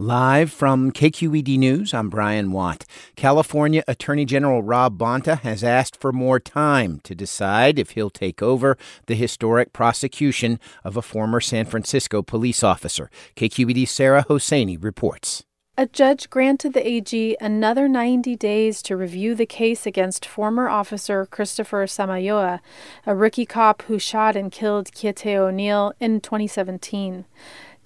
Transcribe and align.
Live 0.00 0.52
from 0.52 0.92
KQED 0.92 1.58
News, 1.58 1.92
I'm 1.92 2.08
Brian 2.08 2.52
Watt. 2.52 2.84
California 3.16 3.82
Attorney 3.88 4.24
General 4.24 4.62
Rob 4.62 4.96
Bonta 4.96 5.40
has 5.40 5.64
asked 5.64 6.00
for 6.00 6.12
more 6.12 6.38
time 6.38 7.00
to 7.02 7.16
decide 7.16 7.80
if 7.80 7.90
he'll 7.90 8.08
take 8.08 8.40
over 8.40 8.78
the 9.06 9.16
historic 9.16 9.72
prosecution 9.72 10.60
of 10.84 10.96
a 10.96 11.02
former 11.02 11.40
San 11.40 11.64
Francisco 11.64 12.22
police 12.22 12.62
officer. 12.62 13.10
KQED's 13.34 13.90
Sarah 13.90 14.24
Hosseini 14.28 14.80
reports. 14.80 15.42
A 15.76 15.86
judge 15.86 16.30
granted 16.30 16.74
the 16.74 16.86
AG 16.86 17.36
another 17.40 17.88
90 17.88 18.36
days 18.36 18.82
to 18.82 18.96
review 18.96 19.34
the 19.34 19.46
case 19.46 19.84
against 19.84 20.24
former 20.24 20.68
officer 20.68 21.26
Christopher 21.26 21.86
Samayoa, 21.86 22.60
a 23.04 23.16
rookie 23.16 23.46
cop 23.46 23.82
who 23.82 23.98
shot 23.98 24.36
and 24.36 24.52
killed 24.52 24.92
Keita 24.92 25.34
O'Neil 25.34 25.92
in 25.98 26.20
2017. 26.20 27.24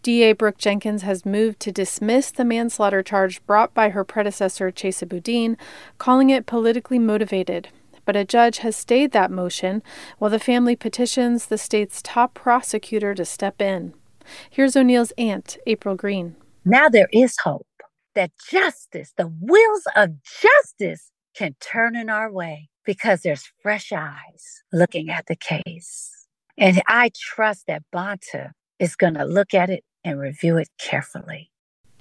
DA 0.03 0.32
Brooke 0.32 0.59
Jenkins 0.59 1.03
has 1.03 1.25
moved 1.25 1.61
to 1.61 1.71
dismiss 1.71 2.32
the 2.32 2.45
manslaughter 2.45 3.05
charge 3.05 3.45
brought 3.46 3.72
by 3.72 3.90
her 3.90 4.03
predecessor, 4.03 4.72
Chesa 4.72 5.08
Boudin, 5.08 5.57
calling 5.99 6.29
it 6.29 6.44
politically 6.44 6.99
motivated. 6.99 7.68
But 8.04 8.17
a 8.17 8.25
judge 8.25 8.58
has 8.58 8.75
stayed 8.75 9.13
that 9.13 9.30
motion 9.30 9.80
while 10.18 10.30
the 10.30 10.41
family 10.41 10.75
petitions 10.75 11.46
the 11.46 11.57
state's 11.57 12.03
top 12.03 12.35
prosecutor 12.35 13.14
to 13.14 13.25
step 13.25 13.63
in. 13.63 13.94
Here's 14.50 14.77
O'Neil's 14.77 15.13
aunt, 15.17 15.57
April 15.68 15.94
Green. 15.94 16.35
Now 16.64 16.89
there 16.89 17.08
is 17.13 17.39
hope 17.44 17.66
that 18.16 18.32
justice, 18.50 19.13
the 19.16 19.29
wheels 19.29 19.85
of 19.94 20.16
justice, 20.25 21.13
can 21.36 21.55
turn 21.61 21.94
in 21.94 22.11
our 22.11 22.30
way 22.30 22.69
because 22.85 23.22
there's 23.22 23.53
fresh 23.63 23.93
eyes 23.93 24.63
looking 24.72 25.11
at 25.11 25.27
the 25.27 25.36
case. 25.36 26.27
And 26.58 26.82
I 26.89 27.11
trust 27.16 27.69
that 27.69 27.85
Bonta 27.94 28.50
is 28.80 28.96
going 28.96 29.14
to 29.14 29.25
look 29.25 29.55
at 29.55 29.71
it 29.71 29.85
and 30.05 30.19
review 30.19 30.57
it 30.57 30.69
carefully. 30.79 31.51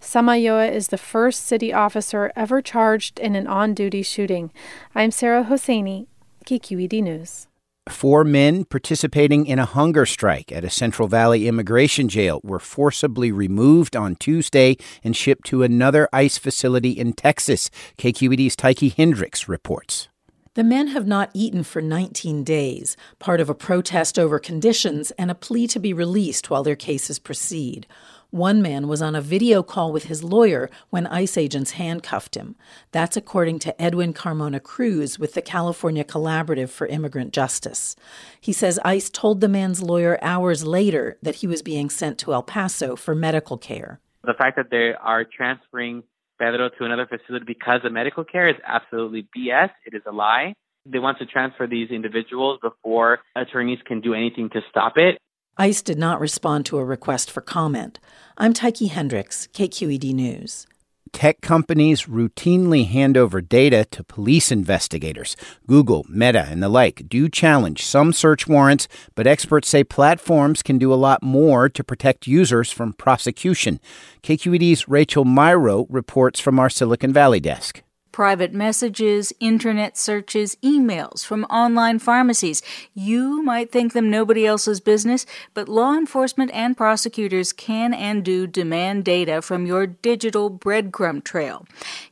Samayoa 0.02 0.72
is 0.72 0.88
the 0.88 0.98
first 0.98 1.46
city 1.46 1.72
officer 1.72 2.32
ever 2.36 2.62
charged 2.62 3.20
in 3.20 3.36
an 3.36 3.48
on 3.48 3.74
duty 3.74 4.02
shooting. 4.02 4.52
I'm 4.96 5.12
Sarah 5.12 5.44
Hosseini, 5.44 6.08
KQED 6.46 7.04
News. 7.04 7.48
Four 7.90 8.24
men 8.24 8.66
participating 8.66 9.48
in 9.48 9.58
a 9.58 9.66
hunger 9.66 10.06
strike 10.06 10.52
at 10.52 10.64
a 10.64 10.70
Central 10.70 11.08
Valley 11.08 11.48
immigration 11.48 12.10
jail 12.10 12.40
were 12.44 12.60
forcibly 12.60 13.32
removed 13.32 13.96
on 13.96 14.16
Tuesday 14.16 14.78
and 15.04 15.16
shipped 15.16 15.46
to 15.48 15.64
another 15.64 16.08
ICE 16.14 16.38
facility 16.38 16.92
in 16.92 17.14
Texas. 17.14 17.72
KQED's 17.98 18.56
Tyche 18.56 18.94
Hendricks 18.96 19.48
reports. 19.48 20.11
The 20.54 20.66
men 20.66 20.88
have 20.88 21.08
not 21.08 21.32
eaten 21.34 21.64
for 21.64 21.82
19 21.82 22.44
days, 22.44 22.98
part 23.20 23.40
of 23.40 23.50
a 23.50 23.56
protest 23.56 24.20
over 24.20 24.38
conditions 24.38 25.12
and 25.12 25.32
a 25.32 25.36
plea 25.36 25.66
to 25.68 25.80
be 25.80 25.94
released 25.94 26.50
while 26.50 26.62
their 26.62 26.76
cases 26.76 27.20
proceed. 27.20 27.88
One 28.32 28.62
man 28.62 28.90
was 28.90 29.02
on 29.02 29.16
a 29.16 29.22
video 29.22 29.64
call 29.64 29.94
with 29.94 30.06
his 30.06 30.26
lawyer 30.26 30.70
when 30.90 31.08
ICE 31.08 31.38
agents 31.38 31.72
handcuffed 31.72 32.36
him. 32.36 32.58
That's 32.92 33.16
according 33.16 33.60
to 33.60 33.82
Edwin 33.82 34.14
Carmona 34.14 34.62
Cruz 34.62 35.18
with 35.18 35.36
the 35.36 35.42
California 35.42 36.04
Collaborative 36.04 36.70
for 36.70 36.86
Immigrant 36.88 37.32
Justice. 37.32 37.96
He 38.42 38.52
says 38.52 38.78
ICE 38.84 39.10
told 39.10 39.40
the 39.40 39.48
man's 39.48 39.82
lawyer 39.82 40.20
hours 40.22 40.66
later 40.66 41.18
that 41.22 41.36
he 41.36 41.48
was 41.48 41.62
being 41.62 41.90
sent 41.90 42.18
to 42.20 42.34
El 42.34 42.44
Paso 42.44 42.98
for 42.98 43.16
medical 43.16 43.58
care. 43.58 44.02
The 44.26 44.34
fact 44.34 44.58
that 44.58 44.70
they 44.70 44.96
are 45.02 45.24
transferring 45.24 46.04
Pedro 46.42 46.70
to 46.70 46.86
another 46.86 47.06
facility 47.06 47.46
because 47.46 47.82
of 47.84 47.94
medical 47.94 48.24
care 48.24 48.50
is 48.50 48.56
absolutely 48.66 49.28
BS. 49.38 49.70
It 49.86 49.94
is 49.94 50.02
a 50.08 50.12
lie. 50.12 50.54
They 50.88 50.98
want 50.98 51.20
to 51.20 51.28
transfer 51.28 51.68
these 51.68 51.92
individuals 51.92 52.60
before 52.64 53.20
attorneys 53.36 53.78
can 53.86 54.02
do 54.02 54.16
anything 54.16 54.50
to 54.50 54.62
stop 54.68 54.94
it. 54.96 55.20
ICE 55.58 55.82
did 55.84 56.00
not 56.00 56.20
respond 56.20 56.66
to 56.66 56.80
a 56.80 56.86
request 56.86 57.30
for 57.30 57.42
comment. 57.42 58.00
I'm 58.40 58.54
Tyche 58.54 58.90
Hendricks, 58.90 59.48
KQED 59.54 60.14
News. 60.14 60.66
Tech 61.14 61.42
companies 61.42 62.06
routinely 62.06 62.88
hand 62.88 63.18
over 63.18 63.42
data 63.42 63.86
to 63.92 64.04
police 64.04 64.52
investigators. 64.52 65.36
Google, 65.68 66.06
Meta, 66.10 66.48
and 66.50 66.64
the 66.64 66.70
like 66.70 67.08
do 67.10 67.30
challenge 67.30 67.84
some 67.84 68.14
search 68.14 68.48
warrants, 68.48 68.88
but 69.14 69.28
experts 69.28 69.68
say 69.68 69.84
platforms 69.84 70.64
can 70.64 70.78
do 70.78 70.94
a 70.94 70.96
lot 70.96 71.22
more 71.22 71.70
to 71.70 71.84
protect 71.84 72.28
users 72.28 72.72
from 72.72 72.94
prosecution. 72.94 73.80
KQED's 74.24 74.88
Rachel 74.88 75.26
Myrow 75.26 75.86
reports 75.90 76.40
from 76.40 76.60
our 76.60 76.70
Silicon 76.70 77.14
Valley 77.14 77.40
desk 77.40 77.84
private 78.12 78.54
messages, 78.54 79.34
internet 79.40 79.98
searches, 79.98 80.56
emails 80.64 81.26
from 81.26 81.46
online 81.46 82.00
pharmacies. 82.00 82.62
You 82.94 83.42
might 83.44 83.72
think 83.72 83.94
them 83.94 84.10
nobody 84.10 84.46
else's 84.46 84.80
business, 84.80 85.26
but 85.54 85.70
law 85.70 85.94
enforcement 85.96 86.52
and 86.54 86.78
prosecutors 86.78 87.54
can 87.54 87.94
and 87.94 88.24
do 88.24 88.48
demand 88.48 89.06
data 89.06 89.42
from 89.42 89.66
your 89.66 89.88
digital 89.88 90.50
breadcrumb 90.52 91.24
trail. 91.24 91.66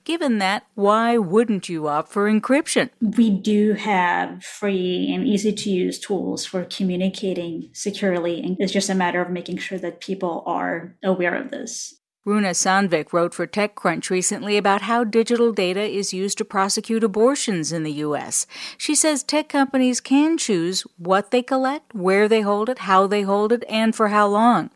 Given 0.04 0.40
that, 0.40 0.66
why 0.76 1.18
wouldn't 1.18 1.70
you 1.70 1.88
opt 1.88 2.10
for 2.10 2.31
encryption? 2.31 2.90
We 3.02 3.30
do 3.30 3.74
have 3.74 4.44
free 4.44 5.12
and 5.14 5.28
easy 5.28 5.54
to 5.54 5.70
use 5.70 6.00
tools 6.00 6.46
for 6.46 6.66
communicating 6.66 7.70
securely, 7.74 8.42
and 8.42 8.58
it's 8.60 8.74
just 8.74 8.90
a 8.90 8.96
matter 8.96 9.22
of 9.22 9.30
making 9.30 9.58
sure 9.58 9.78
that 9.78 10.02
people 10.02 10.44
are 10.46 10.96
aware 11.04 11.36
of 11.36 11.52
this. 11.52 11.99
Runa 12.29 12.51
Sandvik 12.51 13.12
wrote 13.12 13.34
for 13.34 13.47
TechCrunch 13.47 14.12
recently 14.12 14.56
about 14.56 14.84
how 14.84 15.03
digital 15.03 15.51
data 15.51 15.81
is 15.81 16.13
used 16.13 16.38
to 16.38 16.45
prosecute 16.45 17.03
abortions 17.03 17.72
in 17.72 17.81
the 17.81 17.91
U.S. 18.06 18.45
She 18.78 18.94
says 18.94 19.23
tech 19.23 19.50
companies 19.50 20.00
can 20.00 20.38
choose 20.38 20.85
what 20.97 21.31
they 21.31 21.41
collect, 21.41 21.95
where 21.95 22.28
they 22.28 22.41
hold 22.41 22.69
it, 22.69 22.79
how 22.79 23.07
they 23.07 23.23
hold 23.23 23.51
it, 23.51 23.63
and 23.68 23.95
for 23.95 24.09
how 24.09 24.28
long. 24.28 24.69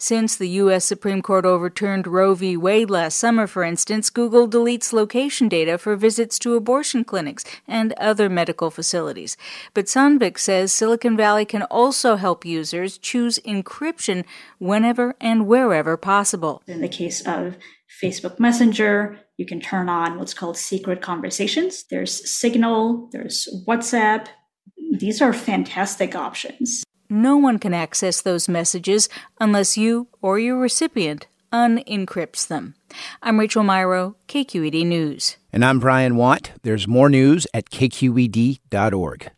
Since 0.00 0.36
the 0.36 0.48
U.S. 0.62 0.84
Supreme 0.84 1.22
Court 1.22 1.44
overturned 1.44 2.06
Roe 2.06 2.32
v. 2.36 2.56
Wade 2.56 2.88
last 2.88 3.18
summer, 3.18 3.48
for 3.48 3.64
instance, 3.64 4.10
Google 4.10 4.48
deletes 4.48 4.92
location 4.92 5.48
data 5.48 5.76
for 5.76 5.96
visits 5.96 6.38
to 6.38 6.54
abortion 6.54 7.02
clinics 7.02 7.44
and 7.66 7.92
other 7.94 8.28
medical 8.28 8.70
facilities. 8.70 9.36
But 9.74 9.86
Sandvik 9.86 10.38
says 10.38 10.72
Silicon 10.72 11.16
Valley 11.16 11.44
can 11.44 11.62
also 11.62 12.14
help 12.14 12.44
users 12.44 12.96
choose 12.96 13.40
encryption 13.40 14.24
whenever 14.60 15.16
and 15.20 15.48
wherever 15.48 15.96
possible. 15.96 16.62
In 16.68 16.80
the 16.80 16.88
case 16.88 17.26
of 17.26 17.56
Facebook 18.00 18.38
Messenger, 18.38 19.18
you 19.36 19.46
can 19.46 19.60
turn 19.60 19.88
on 19.88 20.16
what's 20.16 20.32
called 20.32 20.56
secret 20.56 21.02
conversations. 21.02 21.82
There's 21.90 22.30
Signal, 22.30 23.08
there's 23.10 23.48
WhatsApp. 23.66 24.28
These 24.92 25.20
are 25.20 25.32
fantastic 25.32 26.14
options. 26.14 26.84
No 27.10 27.38
one 27.38 27.58
can 27.58 27.72
access 27.72 28.20
those 28.20 28.48
messages 28.48 29.08
unless 29.40 29.78
you 29.78 30.08
or 30.20 30.38
your 30.38 30.58
recipient 30.58 31.26
unencrypts 31.52 32.46
them. 32.46 32.74
I'm 33.22 33.40
Rachel 33.40 33.62
Myrow, 33.64 34.14
KQED 34.28 34.84
News. 34.84 35.38
And 35.50 35.64
I'm 35.64 35.80
Brian 35.80 36.16
Watt. 36.16 36.52
There's 36.62 36.86
more 36.86 37.08
news 37.08 37.46
at 37.54 37.70
kqed.org. 37.70 39.30